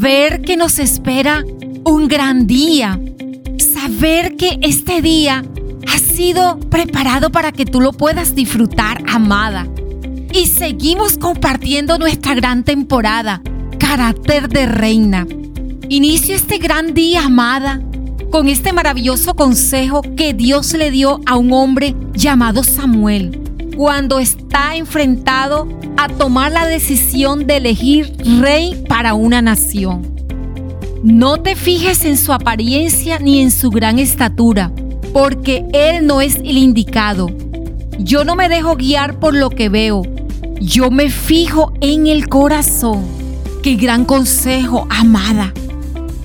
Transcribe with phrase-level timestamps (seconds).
[0.00, 1.44] saber que nos espera
[1.84, 2.98] un gran día,
[3.58, 5.44] saber que este día
[5.92, 9.68] ha sido preparado para que tú lo puedas disfrutar, amada.
[10.32, 13.42] Y seguimos compartiendo nuestra gran temporada,
[13.78, 15.26] carácter de reina.
[15.90, 17.82] Inicio este gran día, amada,
[18.30, 23.38] con este maravilloso consejo que Dios le dio a un hombre llamado Samuel,
[23.80, 25.66] cuando está enfrentado
[25.96, 30.02] a tomar la decisión de elegir rey para una nación.
[31.02, 34.70] No te fijes en su apariencia ni en su gran estatura,
[35.14, 37.30] porque él no es el indicado.
[37.98, 40.02] Yo no me dejo guiar por lo que veo,
[40.60, 43.06] yo me fijo en el corazón.
[43.62, 45.54] Qué gran consejo, amada.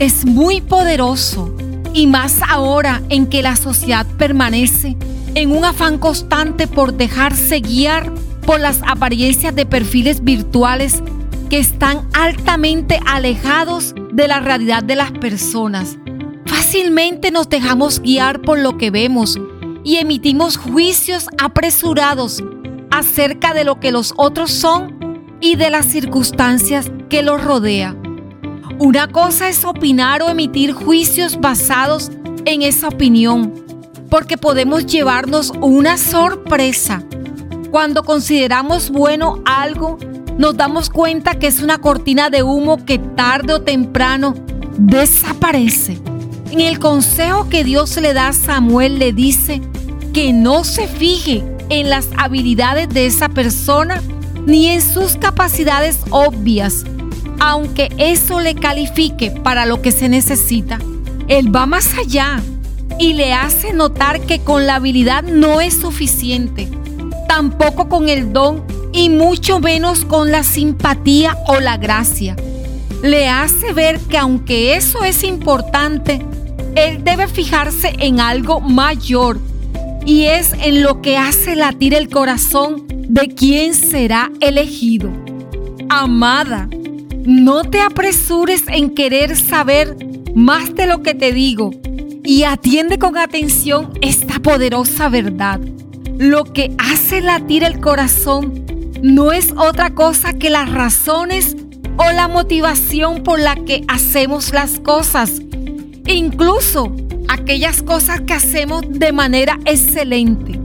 [0.00, 1.54] Es muy poderoso
[1.94, 4.96] y más ahora en que la sociedad permanece
[5.36, 8.10] en un afán constante por dejarse guiar
[8.46, 11.02] por las apariencias de perfiles virtuales
[11.50, 15.98] que están altamente alejados de la realidad de las personas.
[16.46, 19.38] Fácilmente nos dejamos guiar por lo que vemos
[19.84, 22.42] y emitimos juicios apresurados
[22.90, 28.00] acerca de lo que los otros son y de las circunstancias que los rodean.
[28.78, 32.10] Una cosa es opinar o emitir juicios basados
[32.46, 33.65] en esa opinión,
[34.10, 37.02] porque podemos llevarnos una sorpresa.
[37.70, 39.98] Cuando consideramos bueno algo,
[40.38, 44.34] nos damos cuenta que es una cortina de humo que tarde o temprano
[44.78, 45.98] desaparece.
[46.50, 49.60] En el consejo que Dios le da a Samuel le dice
[50.12, 54.00] que no se fije en las habilidades de esa persona
[54.46, 56.84] ni en sus capacidades obvias,
[57.40, 60.78] aunque eso le califique para lo que se necesita.
[61.28, 62.40] Él va más allá
[62.98, 66.68] y le hace notar que con la habilidad no es suficiente,
[67.28, 72.36] tampoco con el don y mucho menos con la simpatía o la gracia.
[73.02, 76.22] Le hace ver que aunque eso es importante,
[76.74, 79.38] él debe fijarse en algo mayor
[80.06, 85.10] y es en lo que hace latir el corazón de quien será elegido.
[85.88, 86.68] Amada,
[87.24, 89.96] no te apresures en querer saber
[90.34, 91.70] más de lo que te digo
[92.26, 95.60] y atiende con atención esta poderosa verdad.
[96.18, 98.66] Lo que hace latir el corazón
[99.00, 101.56] no es otra cosa que las razones
[101.96, 105.40] o la motivación por la que hacemos las cosas.
[106.06, 106.94] Incluso
[107.28, 110.58] aquellas cosas que hacemos de manera excelente.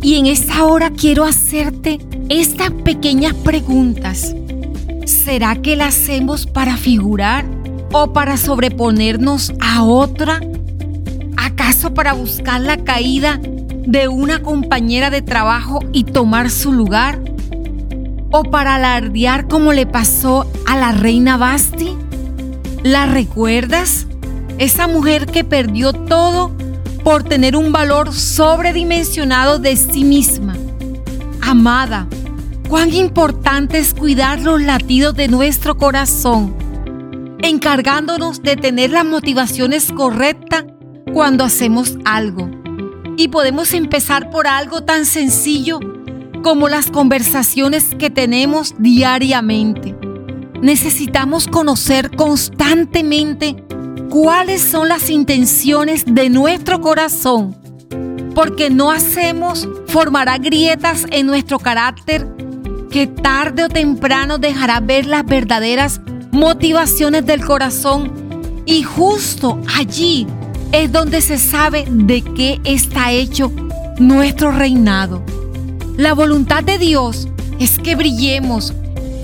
[0.00, 1.98] Y en esta hora quiero hacerte
[2.30, 4.34] estas pequeñas preguntas.
[5.04, 7.44] ¿Será que la hacemos para figurar
[7.92, 10.40] o para sobreponernos a otra?
[11.58, 17.18] ¿Acaso para buscar la caída de una compañera de trabajo y tomar su lugar?
[18.30, 21.96] ¿O para alardear como le pasó a la reina Basti?
[22.82, 24.06] ¿La recuerdas?
[24.58, 26.54] Esa mujer que perdió todo
[27.02, 30.58] por tener un valor sobredimensionado de sí misma.
[31.40, 32.06] Amada,
[32.68, 36.54] Cuán importante es cuidar los latidos de nuestro corazón,
[37.40, 40.64] encargándonos de tener las motivaciones correctas
[41.12, 42.50] cuando hacemos algo.
[43.16, 45.80] Y podemos empezar por algo tan sencillo
[46.42, 49.96] como las conversaciones que tenemos diariamente.
[50.60, 53.56] Necesitamos conocer constantemente
[54.10, 57.56] cuáles son las intenciones de nuestro corazón,
[58.34, 62.26] porque no hacemos formará grietas en nuestro carácter
[62.90, 66.00] que tarde o temprano dejará ver las verdaderas
[66.32, 68.12] motivaciones del corazón
[68.66, 70.26] y justo allí
[70.72, 73.52] es donde se sabe de qué está hecho
[73.98, 75.22] nuestro reinado.
[75.96, 77.28] La voluntad de Dios
[77.58, 78.74] es que brillemos.